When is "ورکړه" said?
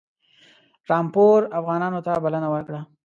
2.53-2.81